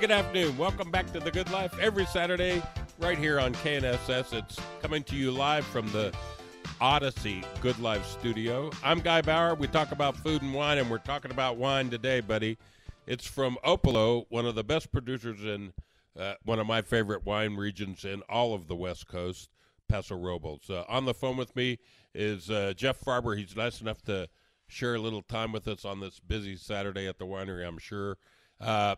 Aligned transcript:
Good 0.00 0.10
afternoon. 0.12 0.56
Welcome 0.56 0.92
back 0.92 1.12
to 1.12 1.18
The 1.18 1.32
Good 1.32 1.50
Life 1.50 1.76
every 1.80 2.06
Saturday 2.06 2.62
right 3.00 3.18
here 3.18 3.40
on 3.40 3.52
KNSS. 3.54 4.32
It's 4.32 4.56
coming 4.80 5.02
to 5.02 5.16
you 5.16 5.32
live 5.32 5.64
from 5.66 5.90
the 5.90 6.14
Odyssey 6.80 7.42
Good 7.60 7.76
Life 7.80 8.06
studio. 8.06 8.70
I'm 8.84 9.00
Guy 9.00 9.22
Bauer. 9.22 9.56
We 9.56 9.66
talk 9.66 9.90
about 9.90 10.16
food 10.16 10.42
and 10.42 10.54
wine, 10.54 10.78
and 10.78 10.88
we're 10.88 10.98
talking 10.98 11.32
about 11.32 11.56
wine 11.56 11.90
today, 11.90 12.20
buddy. 12.20 12.58
It's 13.08 13.26
from 13.26 13.58
Opolo, 13.64 14.26
one 14.28 14.46
of 14.46 14.54
the 14.54 14.62
best 14.62 14.92
producers 14.92 15.42
in 15.42 15.72
uh, 16.16 16.34
one 16.44 16.60
of 16.60 16.68
my 16.68 16.80
favorite 16.80 17.26
wine 17.26 17.56
regions 17.56 18.04
in 18.04 18.22
all 18.28 18.54
of 18.54 18.68
the 18.68 18.76
West 18.76 19.08
Coast, 19.08 19.48
Paso 19.88 20.14
Robles. 20.14 20.70
Uh, 20.70 20.84
on 20.88 21.06
the 21.06 21.14
phone 21.14 21.36
with 21.36 21.56
me 21.56 21.76
is 22.14 22.50
uh, 22.50 22.72
Jeff 22.76 23.00
Farber. 23.00 23.36
He's 23.36 23.56
nice 23.56 23.80
enough 23.80 24.02
to 24.02 24.28
share 24.68 24.94
a 24.94 25.00
little 25.00 25.22
time 25.22 25.50
with 25.50 25.66
us 25.66 25.84
on 25.84 25.98
this 25.98 26.20
busy 26.20 26.54
Saturday 26.54 27.08
at 27.08 27.18
the 27.18 27.26
winery, 27.26 27.66
I'm 27.66 27.78
sure. 27.78 28.16
Uh, 28.60 28.96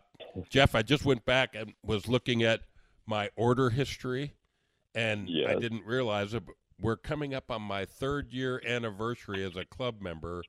Jeff, 0.49 0.75
I 0.75 0.81
just 0.81 1.05
went 1.05 1.25
back 1.25 1.55
and 1.55 1.73
was 1.83 2.07
looking 2.07 2.43
at 2.43 2.61
my 3.05 3.29
order 3.35 3.69
history, 3.69 4.33
and 4.95 5.29
Yes. 5.29 5.49
I 5.49 5.59
didn't 5.59 5.85
realize 5.85 6.33
it. 6.33 6.45
But 6.45 6.55
we're 6.79 6.97
coming 6.97 7.33
up 7.33 7.51
on 7.51 7.61
my 7.61 7.85
third 7.85 8.31
year 8.33 8.61
anniversary 8.65 9.43
as 9.43 9.55
a 9.55 9.65
club 9.65 10.01
member. 10.01 10.43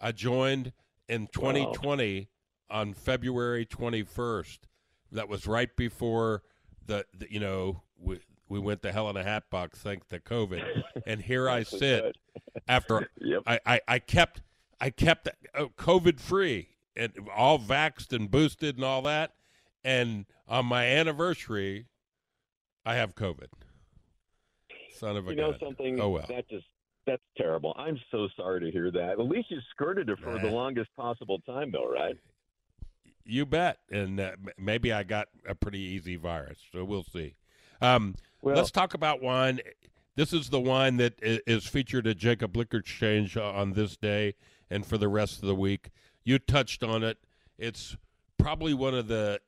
I 0.00 0.12
joined 0.12 0.72
in 1.08 1.26
2020 1.28 2.28
on 2.70 2.94
February 2.94 3.66
21st. 3.66 4.58
That 5.12 5.28
was 5.28 5.46
right 5.46 5.74
before 5.76 6.42
the, 6.86 7.04
the 7.16 7.30
you 7.30 7.40
know 7.40 7.82
we 7.98 8.20
we 8.48 8.58
went 8.58 8.82
to 8.82 8.92
hell 8.92 9.08
in 9.10 9.16
a 9.16 9.22
hat 9.22 9.44
box 9.50 9.78
thanks 9.78 10.06
to 10.08 10.18
COVID, 10.18 10.82
and 11.06 11.22
here 11.22 11.48
I 11.48 11.62
sit 11.64 12.16
after 12.68 13.08
Yep. 13.20 13.42
I, 13.46 13.60
I, 13.66 13.80
I 13.88 13.98
kept 13.98 14.42
I 14.80 14.90
kept 14.90 15.28
uh, 15.54 15.66
COVID 15.78 16.18
free 16.20 16.68
and 16.96 17.12
all 17.34 17.58
vaxxed 17.58 18.12
and 18.12 18.30
boosted 18.30 18.76
and 18.76 18.84
all 18.84 19.02
that. 19.02 19.32
And 19.82 20.26
on 20.48 20.66
my 20.66 20.84
anniversary, 20.86 21.86
I 22.86 22.94
have 22.94 23.14
COVID. 23.14 23.48
Son 24.96 25.16
of 25.16 25.26
a 25.26 25.30
You 25.30 25.36
know 25.36 25.50
gun. 25.52 25.60
something? 25.60 26.00
Oh 26.00 26.10
well. 26.10 26.26
That 26.28 26.48
just 26.48 26.66
that's 27.06 27.22
terrible. 27.36 27.74
I'm 27.76 27.98
so 28.10 28.28
sorry 28.36 28.60
to 28.60 28.70
hear 28.70 28.90
that. 28.92 29.10
At 29.12 29.20
least 29.20 29.50
you 29.50 29.58
skirted 29.72 30.08
it 30.08 30.18
for 30.20 30.38
the 30.38 30.50
longest 30.50 30.88
possible 30.96 31.38
time, 31.40 31.70
though, 31.70 31.86
right? 31.90 32.16
You 33.26 33.44
bet. 33.44 33.78
And 33.90 34.18
uh, 34.20 34.32
maybe 34.56 34.90
I 34.90 35.02
got 35.02 35.28
a 35.46 35.54
pretty 35.54 35.80
easy 35.80 36.16
virus, 36.16 36.58
so 36.72 36.82
we'll 36.84 37.04
see. 37.04 37.34
Um, 37.82 38.14
Well, 38.40 38.56
Let's 38.56 38.70
talk 38.70 38.94
about 38.94 39.20
wine. 39.20 39.60
This 40.16 40.32
is 40.32 40.48
the 40.48 40.60
wine 40.60 40.96
that 40.98 41.14
is 41.20 41.66
featured 41.66 42.06
at 42.06 42.16
Jacob 42.16 42.56
Liquor 42.56 42.78
Exchange 42.78 43.36
on 43.36 43.72
this 43.72 43.96
day 43.98 44.34
and 44.70 44.86
for 44.86 44.96
the 44.96 45.08
rest 45.08 45.42
of 45.42 45.46
the 45.48 45.54
week. 45.54 45.90
You 46.24 46.38
touched 46.38 46.82
on 46.82 47.02
it. 47.02 47.18
It's 47.58 47.96
probably 48.38 48.74
one 48.74 48.94
of 48.94 49.08
the 49.08 49.40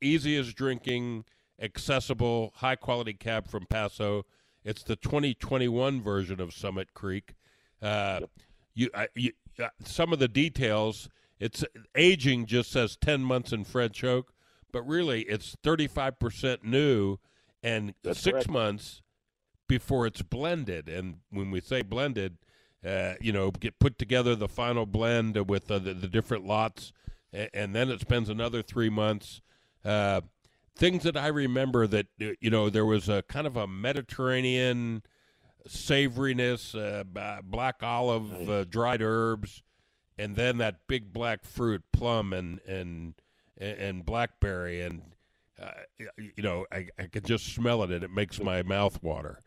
easiest 0.00 0.56
drinking, 0.56 1.24
accessible, 1.60 2.52
high 2.56 2.76
quality 2.76 3.14
cab 3.14 3.48
from 3.48 3.66
Paso. 3.66 4.24
It's 4.64 4.82
the 4.82 4.96
2021 4.96 6.02
version 6.02 6.40
of 6.40 6.52
Summit 6.52 6.92
Creek. 6.94 7.34
Uh, 7.80 8.20
you, 8.74 8.90
I, 8.94 9.08
you, 9.14 9.32
uh, 9.62 9.68
some 9.84 10.12
of 10.12 10.18
the 10.18 10.28
details. 10.28 11.08
It's 11.40 11.64
aging 11.94 12.46
just 12.46 12.70
says 12.70 12.96
10 12.96 13.22
months 13.22 13.52
in 13.52 13.64
French 13.64 14.02
oak, 14.02 14.32
but 14.72 14.82
really 14.82 15.22
it's 15.22 15.56
35% 15.62 16.64
new 16.64 17.18
and 17.62 17.94
That's 18.02 18.20
six 18.20 18.34
correct. 18.34 18.50
months 18.50 19.02
before 19.68 20.06
it's 20.06 20.22
blended. 20.22 20.88
And 20.88 21.18
when 21.30 21.50
we 21.50 21.60
say 21.60 21.82
blended, 21.82 22.38
uh, 22.86 23.14
you 23.20 23.32
know, 23.32 23.50
get 23.50 23.78
put 23.78 23.98
together 23.98 24.34
the 24.34 24.48
final 24.48 24.86
blend 24.86 25.36
with 25.48 25.70
uh, 25.70 25.78
the, 25.78 25.94
the 25.94 26.08
different 26.08 26.46
lots, 26.46 26.92
and, 27.32 27.50
and 27.52 27.74
then 27.74 27.90
it 27.90 28.00
spends 28.00 28.28
another 28.28 28.62
three 28.62 28.90
months. 28.90 29.40
Uh, 29.84 30.20
things 30.76 31.02
that 31.02 31.16
I 31.16 31.26
remember 31.28 31.86
that 31.86 32.06
uh, 32.20 32.26
you 32.40 32.50
know 32.50 32.70
there 32.70 32.86
was 32.86 33.08
a 33.08 33.22
kind 33.22 33.46
of 33.46 33.56
a 33.56 33.66
Mediterranean 33.66 35.02
savoriness, 35.68 36.74
uh, 36.74 37.42
black 37.42 37.82
olive, 37.82 38.48
uh, 38.48 38.64
dried 38.64 39.02
herbs, 39.02 39.62
and 40.16 40.36
then 40.36 40.58
that 40.58 40.86
big 40.86 41.12
black 41.12 41.44
fruit, 41.44 41.82
plum 41.92 42.32
and 42.32 42.60
and 42.66 43.14
and 43.58 44.06
blackberry, 44.06 44.82
and 44.82 45.02
uh, 45.60 45.72
you 46.16 46.42
know 46.42 46.64
I, 46.70 46.88
I 46.98 47.06
can 47.06 47.24
just 47.24 47.52
smell 47.52 47.82
it, 47.82 47.90
and 47.90 48.04
it 48.04 48.10
makes 48.10 48.40
my 48.40 48.62
mouth 48.62 49.02
water. 49.02 49.42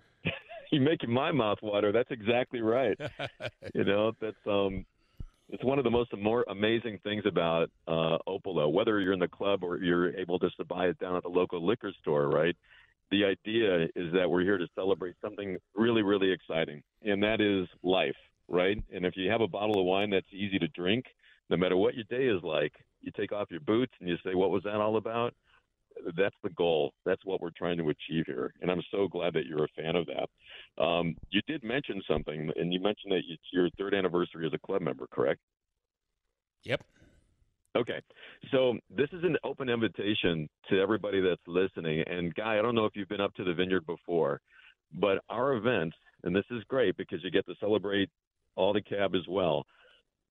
you're 0.81 0.81
making 0.81 1.11
my 1.11 1.31
mouth 1.31 1.59
water. 1.61 1.91
That's 1.91 2.11
exactly 2.11 2.61
right. 2.61 2.97
you 3.75 3.83
know, 3.83 4.13
that's 4.19 4.35
um, 4.47 4.85
it's 5.49 5.63
one 5.63 5.77
of 5.77 5.83
the 5.83 5.91
most 5.91 6.15
more 6.17 6.45
amazing 6.49 6.99
things 7.03 7.23
about 7.25 7.69
uh, 7.87 8.17
Opolo. 8.27 8.71
Whether 8.71 8.99
you're 9.01 9.13
in 9.13 9.19
the 9.19 9.27
club 9.27 9.63
or 9.63 9.77
you're 9.77 10.15
able 10.17 10.39
just 10.39 10.57
to 10.57 10.65
buy 10.65 10.87
it 10.87 10.99
down 10.99 11.17
at 11.17 11.23
the 11.23 11.29
local 11.29 11.65
liquor 11.65 11.91
store, 12.01 12.29
right? 12.29 12.55
The 13.11 13.25
idea 13.25 13.89
is 13.95 14.13
that 14.13 14.29
we're 14.29 14.43
here 14.43 14.57
to 14.57 14.67
celebrate 14.73 15.15
something 15.21 15.57
really, 15.75 16.01
really 16.01 16.31
exciting, 16.31 16.81
and 17.03 17.21
that 17.23 17.41
is 17.41 17.67
life, 17.83 18.15
right? 18.47 18.81
And 18.93 19.05
if 19.05 19.17
you 19.17 19.29
have 19.29 19.41
a 19.41 19.47
bottle 19.49 19.81
of 19.81 19.85
wine 19.85 20.09
that's 20.09 20.31
easy 20.31 20.57
to 20.59 20.67
drink, 20.69 21.05
no 21.49 21.57
matter 21.57 21.75
what 21.75 21.95
your 21.95 22.05
day 22.05 22.27
is 22.27 22.41
like, 22.43 22.71
you 23.01 23.11
take 23.17 23.33
off 23.33 23.51
your 23.51 23.59
boots 23.59 23.91
and 23.99 24.07
you 24.07 24.15
say, 24.23 24.33
"What 24.33 24.51
was 24.51 24.63
that 24.63 24.75
all 24.75 24.95
about?" 24.95 25.33
That's 26.17 26.35
the 26.43 26.49
goal. 26.51 26.93
That's 27.05 27.23
what 27.25 27.41
we're 27.41 27.51
trying 27.57 27.77
to 27.77 27.89
achieve 27.89 28.25
here, 28.25 28.53
and 28.61 28.71
I'm 28.71 28.81
so 28.91 29.07
glad 29.07 29.33
that 29.33 29.45
you're 29.45 29.65
a 29.65 29.81
fan 29.81 29.95
of 29.95 30.07
that. 30.07 30.83
Um, 30.83 31.15
you 31.29 31.41
did 31.47 31.63
mention 31.63 32.01
something, 32.09 32.51
and 32.55 32.73
you 32.73 32.79
mentioned 32.79 33.11
that 33.11 33.21
it's 33.27 33.43
your 33.51 33.69
third 33.77 33.93
anniversary 33.93 34.45
as 34.45 34.53
a 34.53 34.59
club 34.65 34.81
member, 34.81 35.07
correct? 35.11 35.39
Yep. 36.63 36.81
Okay. 37.75 38.01
So 38.51 38.77
this 38.89 39.07
is 39.13 39.23
an 39.23 39.37
open 39.43 39.69
invitation 39.69 40.49
to 40.69 40.79
everybody 40.79 41.21
that's 41.21 41.41
listening. 41.47 42.03
And 42.07 42.33
Guy, 42.35 42.59
I 42.59 42.61
don't 42.61 42.75
know 42.75 42.85
if 42.85 42.95
you've 42.95 43.07
been 43.07 43.21
up 43.21 43.33
to 43.35 43.43
the 43.43 43.53
vineyard 43.53 43.85
before, 43.85 44.41
but 44.93 45.19
our 45.29 45.53
events, 45.53 45.95
and 46.23 46.35
this 46.35 46.45
is 46.51 46.63
great 46.67 46.97
because 46.97 47.23
you 47.23 47.31
get 47.31 47.45
to 47.45 47.55
celebrate 47.59 48.09
all 48.55 48.73
the 48.73 48.81
cab 48.81 49.15
as 49.15 49.25
well. 49.29 49.65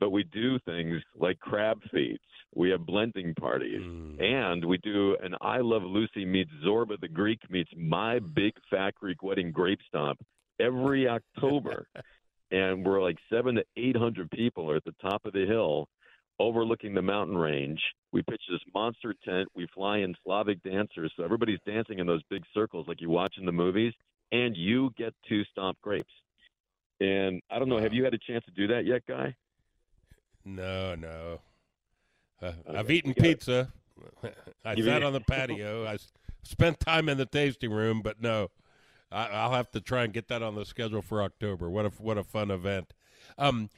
But 0.01 0.11
we 0.11 0.25
do 0.25 0.59
things 0.61 1.03
like 1.15 1.39
crab 1.39 1.79
feeds. 1.93 2.19
We 2.55 2.71
have 2.71 2.87
blending 2.87 3.35
parties. 3.35 3.83
Mm. 3.83 4.21
And 4.23 4.65
we 4.65 4.79
do 4.79 5.17
an 5.23 5.35
I 5.41 5.59
Love 5.59 5.83
Lucy 5.83 6.25
meets 6.25 6.51
Zorba 6.67 6.99
the 7.01 7.09
Greek 7.09 7.39
meets 7.51 7.71
My 7.77 8.19
Big 8.19 8.55
Fat 8.71 8.95
Greek 8.95 9.23
Wedding 9.23 9.53
Grape 9.53 9.81
Stomp 9.87 10.19
every 10.59 11.07
October. 11.37 11.87
and 12.51 12.85
we're 12.85 13.03
like 13.03 13.19
seven 13.31 13.57
to 13.57 13.65
800 13.77 14.31
people 14.31 14.71
are 14.71 14.77
at 14.77 14.85
the 14.85 14.95
top 15.03 15.27
of 15.27 15.33
the 15.33 15.47
hill 15.47 15.87
overlooking 16.41 16.95
the 16.95 17.03
mountain 17.03 17.37
range. 17.37 17.81
We 18.13 18.23
pitch 18.23 18.41
this 18.51 18.61
monster 18.75 19.15
tent. 19.25 19.49
We 19.55 19.69
fly 19.75 19.99
in 19.99 20.15
Slavic 20.25 20.63
dancers. 20.63 21.13
So 21.17 21.23
everybody's 21.23 21.61
dancing 21.67 21.99
in 21.99 22.07
those 22.07 22.23
big 22.31 22.43
circles 22.55 22.89
like 22.89 23.01
you 23.03 23.11
watch 23.11 23.35
in 23.39 23.45
the 23.45 23.53
movies. 23.53 23.93
And 24.33 24.57
you 24.57 24.91
get 24.97 25.13
to 25.29 25.45
stomp 25.45 25.77
grapes. 25.83 26.13
And 27.01 27.43
I 27.51 27.59
don't 27.59 27.69
know, 27.69 27.79
have 27.79 27.93
you 27.93 28.05
had 28.05 28.15
a 28.15 28.19
chance 28.19 28.45
to 28.47 28.53
do 28.53 28.69
that 28.69 28.87
yet, 28.87 29.03
Guy? 29.07 29.35
No, 30.45 30.95
no. 30.95 31.41
Uh, 32.43 32.53
I've 32.75 32.91
eaten 32.91 33.11
we 33.11 33.15
got 33.15 33.27
it. 33.27 33.39
pizza. 33.39 33.73
I 34.65 34.73
You've 34.75 34.87
sat 34.87 34.97
eaten- 34.97 35.03
on 35.05 35.13
the 35.13 35.21
patio. 35.29 35.87
I 35.87 35.99
spent 36.43 36.81
time 36.81 37.09
in 37.09 37.19
the 37.19 37.27
tasting 37.27 37.71
room, 37.71 38.01
but 38.03 38.21
no, 38.23 38.51
I, 39.13 39.27
I'll 39.27 39.53
have 39.53 39.71
to 39.73 39.81
try 39.81 40.05
and 40.05 40.13
get 40.13 40.29
that 40.29 40.43
on 40.43 40.55
the 40.55 40.65
schedule 40.65 41.03
for 41.03 41.23
October. 41.23 41.69
What 41.69 41.87
a 41.87 41.91
what 41.99 42.17
a 42.19 42.25
fun 42.25 42.51
event! 42.51 42.95
Um, 43.37 43.69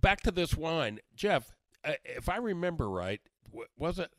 back 0.00 0.20
to 0.22 0.30
this 0.30 0.56
wine, 0.56 1.00
Jeff. 1.16 1.56
uh, 1.84 1.94
If 2.04 2.28
I 2.28 2.36
remember 2.36 2.88
right, 2.88 3.20
was 3.76 3.98
it 3.98 4.10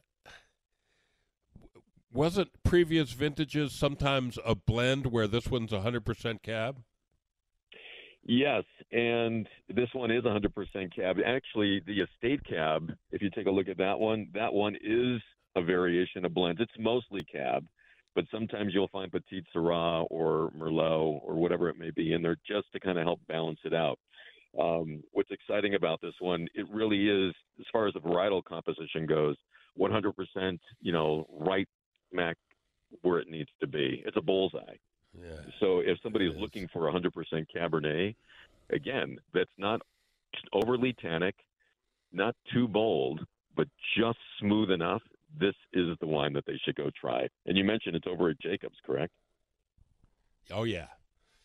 wasn't 2.11 2.49
previous 2.63 3.11
vintages 3.13 3.71
sometimes 3.73 4.37
a 4.45 4.55
blend 4.55 5.07
where 5.07 5.27
this 5.27 5.47
one's 5.47 5.71
hundred 5.71 6.05
percent 6.05 6.43
cab? 6.43 6.83
Yes, 8.25 8.63
and 8.91 9.47
this 9.67 9.89
one 9.91 10.09
is 10.09 10.23
100% 10.23 10.95
cab. 10.95 11.17
Actually, 11.25 11.81
the 11.85 12.01
estate 12.01 12.41
cab, 12.47 12.91
if 13.11 13.21
you 13.21 13.29
take 13.29 13.47
a 13.47 13.51
look 13.51 13.67
at 13.67 13.77
that 13.77 13.99
one, 13.99 14.29
that 14.33 14.53
one 14.53 14.75
is 14.75 15.21
a 15.55 15.61
variation 15.61 16.23
of 16.23 16.33
blends. 16.33 16.61
It's 16.61 16.71
mostly 16.79 17.21
cab, 17.25 17.65
but 18.15 18.23
sometimes 18.31 18.73
you'll 18.73 18.87
find 18.87 19.11
Petit 19.11 19.43
Sirah 19.53 20.07
or 20.09 20.51
Merlot 20.57 21.19
or 21.23 21.35
whatever 21.35 21.67
it 21.67 21.77
may 21.77 21.91
be 21.91 22.13
in 22.13 22.21
there 22.21 22.37
just 22.47 22.71
to 22.71 22.79
kind 22.79 22.97
of 22.97 23.03
help 23.03 23.19
balance 23.27 23.59
it 23.65 23.73
out. 23.73 23.99
Um, 24.59 25.03
what's 25.11 25.31
exciting 25.31 25.75
about 25.75 25.99
this 25.99 26.13
one, 26.19 26.47
it 26.53 26.65
really 26.71 27.09
is, 27.09 27.33
as 27.59 27.65
far 27.73 27.87
as 27.87 27.93
the 27.93 27.99
varietal 27.99 28.43
composition 28.43 29.05
goes, 29.05 29.35
100%, 29.77 30.59
you 30.81 30.93
know, 30.93 31.27
right 31.29 31.67
smack 32.11 32.37
where 33.01 33.19
it 33.19 33.29
needs 33.29 33.49
to 33.59 33.67
be. 33.67 34.01
It's 34.05 34.17
a 34.17 34.21
bullseye. 34.21 34.75
Yeah. 35.19 35.51
So 35.59 35.79
if 35.79 35.97
somebody's 36.01 36.35
looking 36.37 36.67
for 36.71 36.91
100% 36.91 37.11
Cabernet, 37.55 38.15
again, 38.71 39.17
that's 39.33 39.51
not 39.57 39.81
overly 40.51 40.93
tannic, 40.93 41.35
not 42.11 42.35
too 42.53 42.67
bold, 42.67 43.21
but 43.55 43.67
just 43.97 44.17
smooth 44.39 44.71
enough. 44.71 45.01
This 45.39 45.55
is 45.73 45.97
the 45.99 46.07
wine 46.07 46.33
that 46.33 46.45
they 46.45 46.59
should 46.63 46.75
go 46.75 46.89
try. 46.99 47.27
And 47.45 47.57
you 47.57 47.63
mentioned 47.63 47.95
it's 47.95 48.07
over 48.07 48.29
at 48.29 48.39
Jacobs, 48.39 48.77
correct? 48.85 49.13
Oh 50.51 50.63
yeah, 50.63 50.87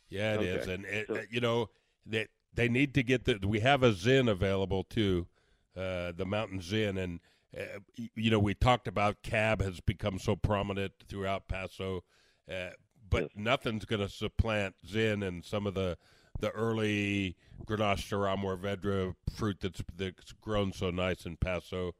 yeah 0.08 0.34
it 0.34 0.38
Okay. 0.38 0.48
is, 0.48 0.66
and 0.66 0.84
it, 0.84 1.06
So- 1.06 1.22
you 1.30 1.40
know 1.40 1.70
that 2.06 2.28
they 2.54 2.68
need 2.68 2.94
to 2.94 3.02
get 3.02 3.24
the. 3.24 3.38
We 3.46 3.60
have 3.60 3.82
a 3.82 3.92
Zin 3.92 4.28
available 4.28 4.84
too, 4.84 5.28
uh, 5.76 6.12
the 6.12 6.26
Mountain 6.26 6.60
Zin, 6.60 6.98
and 6.98 7.20
uh, 7.56 7.78
you 8.14 8.30
know 8.30 8.38
we 8.40 8.54
talked 8.54 8.88
about 8.88 9.22
Cab 9.22 9.62
has 9.62 9.80
become 9.80 10.18
so 10.18 10.34
prominent 10.36 10.92
throughout 11.08 11.48
Paso, 11.48 12.02
uh, 12.50 12.70
but 13.08 13.22
Yes. 13.22 13.30
nothing's 13.36 13.84
going 13.84 14.00
to 14.02 14.08
supplant 14.08 14.74
Zin 14.86 15.22
and 15.22 15.44
some 15.44 15.66
of 15.66 15.74
the 15.74 15.96
the 16.40 16.50
early 16.50 17.36
Grenache 17.66 18.08
Syrah 18.08 18.36
Mourvedre 18.38 19.14
fruit 19.34 19.58
that's 19.60 19.82
that's 19.96 20.32
grown 20.32 20.72
so 20.72 20.90
nice 20.90 21.26
in 21.26 21.36
Paso. 21.36 21.94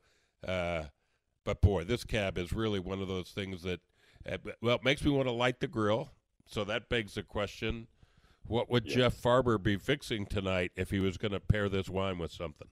Uh, 0.46 0.84
but 1.44 1.60
boy, 1.60 1.82
this 1.84 2.04
cab 2.04 2.38
is 2.38 2.52
really 2.52 2.78
one 2.78 3.00
of 3.00 3.08
those 3.08 3.30
things 3.30 3.62
that, 3.62 3.80
uh, 4.30 4.36
well, 4.62 4.76
it 4.76 4.84
makes 4.84 5.02
me 5.04 5.10
want 5.10 5.26
to 5.26 5.32
light 5.32 5.58
the 5.60 5.66
grill. 5.66 6.10
So 6.46 6.62
that 6.64 6.88
begs 6.88 7.14
the 7.14 7.22
question: 7.24 7.88
What 8.46 8.70
would 8.70 8.86
Yeah. 8.86 8.94
Jeff 8.96 9.20
Farber 9.20 9.60
be 9.60 9.76
fixing 9.76 10.24
tonight 10.26 10.70
if 10.76 10.90
he 10.90 11.00
was 11.00 11.16
going 11.18 11.32
to 11.32 11.40
pair 11.40 11.68
this 11.68 11.88
wine 11.88 12.18
with 12.18 12.30
something? 12.30 12.68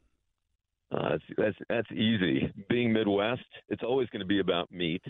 Uh, 0.93 1.09
that's, 1.11 1.25
that's 1.37 1.57
that's 1.69 1.91
easy. 1.93 2.53
Being 2.69 2.93
Midwest, 2.93 3.43
it's 3.69 3.83
always 3.83 4.09
going 4.11 4.21
to 4.21 4.27
be 4.27 4.39
about 4.39 4.71
meat, 4.71 5.03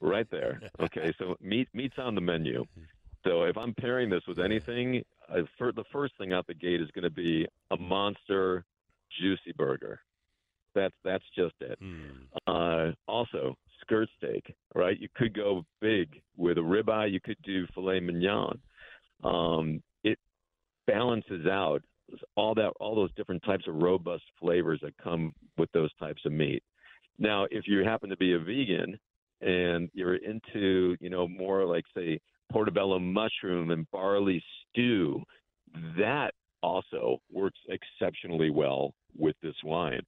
right 0.00 0.26
there. 0.30 0.60
Okay, 0.80 1.12
so 1.18 1.36
meat 1.40 1.68
meat's 1.74 1.98
on 1.98 2.14
the 2.14 2.20
menu. 2.20 2.64
So 3.24 3.42
if 3.42 3.56
I'm 3.56 3.74
pairing 3.74 4.08
this 4.08 4.22
with 4.26 4.38
anything, 4.38 5.02
uh, 5.28 5.42
for, 5.58 5.72
the 5.72 5.84
first 5.92 6.14
thing 6.16 6.32
out 6.32 6.46
the 6.46 6.54
gate 6.54 6.80
is 6.80 6.90
going 6.94 7.04
to 7.04 7.10
be 7.10 7.46
a 7.70 7.76
monster 7.76 8.64
juicy 9.20 9.52
burger. 9.56 10.00
That's 10.74 10.94
that's 11.04 11.24
just 11.36 11.54
it. 11.60 11.78
Hmm. 11.80 12.22
Uh, 12.46 12.92
also, 13.08 13.56
skirt 13.80 14.08
steak, 14.16 14.54
right? 14.74 14.98
You 14.98 15.08
could 15.14 15.34
go 15.34 15.64
big 15.80 16.20
with 16.36 16.58
a 16.58 16.62
ribeye. 16.62 17.12
You 17.12 17.20
could 17.20 17.36
do 17.42 17.66
filet 17.74 18.00
mignon. 18.00 18.60
Um, 19.24 19.82
it 20.04 20.18
balances 20.86 21.46
out 21.46 21.82
all 22.36 22.54
that, 22.54 22.72
all 22.80 22.94
those 22.94 23.12
different 23.16 23.42
types 23.44 23.66
of 23.68 23.74
robust 23.76 24.24
flavors 24.40 24.80
that 24.82 24.96
come 25.02 25.32
with 25.58 25.70
those 25.72 25.92
types 25.98 26.22
of 26.24 26.32
meat. 26.32 26.62
Now, 27.18 27.46
if 27.50 27.66
you 27.66 27.84
happen 27.84 28.08
to 28.10 28.16
be 28.16 28.32
a 28.32 28.38
vegan 28.38 28.98
and 29.40 29.88
you're 29.92 30.16
into, 30.16 30.96
you 31.00 31.10
know, 31.10 31.26
more 31.28 31.64
like 31.64 31.84
say 31.96 32.20
portobello 32.52 32.98
mushroom 32.98 33.70
and 33.70 33.90
barley 33.90 34.42
stew, 34.70 35.22
that 35.98 36.32
also 36.62 37.18
works 37.32 37.58
exceptionally 37.68 38.50
well 38.50 38.92
with 39.16 39.36
this 39.42 39.54
wine 39.64 40.02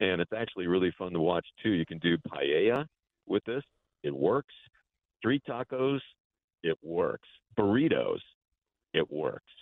and 0.00 0.20
it's 0.20 0.32
actually 0.32 0.66
really 0.66 0.92
fun 0.98 1.12
to 1.12 1.20
watch 1.20 1.46
too. 1.62 1.70
You 1.70 1.86
can 1.86 1.98
do 1.98 2.16
paella 2.18 2.86
with 3.26 3.44
this; 3.44 3.62
it 4.02 4.14
works. 4.14 4.54
Street 5.18 5.42
tacos, 5.48 6.00
it 6.62 6.76
works. 6.82 7.28
Burritos, 7.58 8.20
it 8.94 9.10
works. 9.10 9.52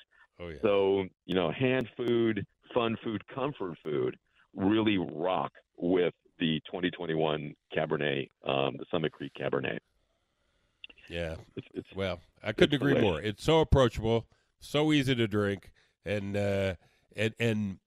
Oh 0.41 0.49
yeah. 0.49 0.59
So 0.63 1.05
you 1.25 1.35
know, 1.35 1.51
hand 1.51 1.89
food, 1.97 2.45
fun 2.75 2.97
food, 3.03 3.23
comfort 3.35 3.79
food 3.83 4.17
really 4.55 4.99
rock 4.99 5.53
with 5.77 6.15
the 6.39 6.61
2021 6.67 7.55
Cabernet, 7.77 8.31
um, 8.47 8.77
the 8.79 8.85
Summit 8.91 9.13
Creek 9.13 9.33
Cabernet. 9.39 9.79
yeah. 11.09 11.37
It's, 11.57 11.67
it's 11.75 11.89
Well, 11.95 12.21
I 12.43 12.53
couldn't 12.53 12.75
agree 12.75 12.95
delicious. 12.95 13.11
more. 13.11 13.21
It's 13.21 13.45
so 13.45 13.61
approachable, 13.61 14.27
so 14.61 14.93
easy 14.93 15.15
to 15.15 15.27
drink, 15.27 15.73
and 16.05 16.37
uh, 16.37 16.75
and 17.17 17.35
and 17.39 17.79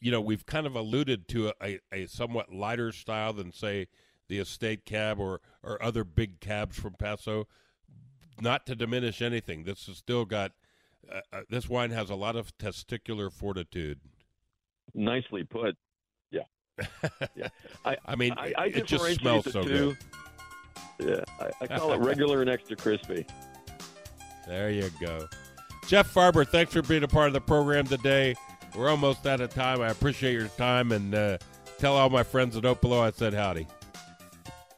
you 0.00 0.10
know 0.10 0.20
we've 0.20 0.46
kind 0.46 0.66
of 0.66 0.74
alluded 0.74 1.28
to 1.28 1.52
a, 1.62 1.80
a 1.92 2.06
somewhat 2.06 2.52
lighter 2.52 2.92
style 2.92 3.32
than 3.32 3.52
say 3.52 3.88
the 4.28 4.38
estate 4.38 4.84
cab 4.84 5.18
or 5.18 5.40
or 5.62 5.82
other 5.82 6.04
big 6.04 6.40
cabs 6.40 6.78
from 6.78 6.94
Paso. 6.94 7.46
Not 8.40 8.66
to 8.66 8.74
diminish 8.74 9.22
anything, 9.22 9.64
this 9.64 9.86
has 9.86 9.96
still 9.96 10.24
got. 10.24 10.52
Uh, 11.10 11.20
uh, 11.32 11.40
this 11.48 11.68
wine 11.68 11.90
has 11.90 12.10
a 12.10 12.16
lot 12.16 12.34
of 12.34 12.56
testicular 12.58 13.32
fortitude. 13.32 14.00
nicely 14.94 15.44
put. 15.44 15.76
Yeah. 17.34 17.48
I, 17.84 17.96
I 18.06 18.16
mean, 18.16 18.32
I, 18.36 18.52
I 18.56 18.66
it 18.66 18.86
just 18.86 19.04
smells 19.14 19.50
so 19.50 19.62
two. 19.62 19.96
good. 20.98 21.08
Yeah, 21.08 21.24
I, 21.40 21.64
I 21.64 21.66
call 21.66 21.92
it 21.92 21.98
regular 21.98 22.40
and 22.40 22.50
extra 22.50 22.76
crispy. 22.76 23.26
There 24.46 24.70
you 24.70 24.88
go. 25.00 25.26
Jeff 25.88 26.14
Farber, 26.14 26.46
thanks 26.46 26.72
for 26.72 26.80
being 26.80 27.02
a 27.02 27.08
part 27.08 27.26
of 27.26 27.32
the 27.32 27.40
program 27.40 27.84
today. 27.84 28.36
We're 28.76 28.88
almost 28.88 29.26
out 29.26 29.40
of 29.40 29.52
time. 29.52 29.80
I 29.80 29.88
appreciate 29.88 30.34
your 30.34 30.46
time 30.46 30.92
and 30.92 31.12
uh, 31.12 31.38
tell 31.78 31.96
all 31.96 32.10
my 32.10 32.22
friends 32.22 32.56
at 32.56 32.62
Opolo 32.62 33.00
I 33.00 33.10
said 33.10 33.34
howdy. 33.34 33.66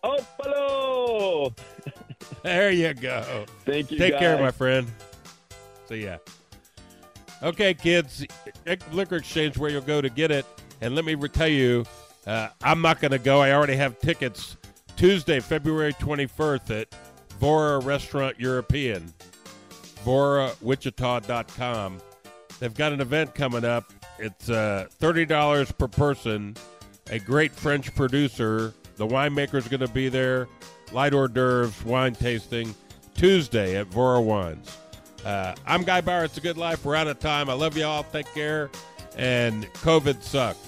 Opalo! 0.02 1.54
There 2.42 2.70
you 2.70 2.94
go. 2.94 3.44
Thank 3.64 3.90
you. 3.90 3.98
Take 3.98 4.18
care, 4.18 4.38
my 4.38 4.50
friend. 4.50 4.86
See 5.88 6.04
ya. 6.04 6.18
Okay, 7.42 7.74
kids, 7.74 8.24
Liquor 8.92 9.16
Exchange 9.16 9.58
where 9.58 9.70
you'll 9.70 9.80
go 9.82 10.00
to 10.00 10.08
get 10.08 10.30
it. 10.30 10.46
And 10.80 10.94
let 10.94 11.04
me 11.04 11.16
tell 11.28 11.48
you, 11.48 11.84
uh, 12.26 12.48
I'm 12.62 12.80
not 12.82 13.00
going 13.00 13.12
to 13.12 13.18
go. 13.18 13.40
I 13.40 13.52
already 13.52 13.76
have 13.76 13.98
tickets 13.98 14.56
Tuesday, 14.96 15.40
February 15.40 15.92
21st 15.94 16.80
at 16.80 16.94
Vora 17.40 17.84
Restaurant 17.84 18.38
European, 18.38 19.12
VoraWichita.com. 20.04 22.00
They've 22.58 22.74
got 22.74 22.92
an 22.92 23.00
event 23.00 23.34
coming 23.34 23.64
up. 23.64 23.92
It's 24.18 24.50
uh, 24.50 24.88
$30 25.00 25.78
per 25.78 25.88
person. 25.88 26.56
A 27.10 27.18
great 27.18 27.52
French 27.52 27.94
producer. 27.94 28.74
The 28.96 29.06
winemaker's 29.06 29.68
going 29.68 29.80
to 29.80 29.88
be 29.88 30.08
there. 30.08 30.48
Light 30.92 31.14
hors 31.14 31.28
d'oeuvres, 31.28 31.84
wine 31.84 32.14
tasting. 32.14 32.74
Tuesday 33.14 33.76
at 33.76 33.88
Vora 33.90 34.22
Wines. 34.22 34.76
Uh, 35.24 35.54
I'm 35.66 35.84
Guy 35.84 36.00
Bauer. 36.00 36.24
It's 36.24 36.36
a 36.36 36.40
good 36.40 36.56
life. 36.58 36.84
We're 36.84 36.96
out 36.96 37.08
of 37.08 37.18
time. 37.18 37.48
I 37.48 37.52
love 37.52 37.76
you 37.76 37.84
all. 37.84 38.04
Take 38.04 38.32
care. 38.34 38.70
And 39.16 39.66
COVID 39.74 40.22
sucks. 40.22 40.67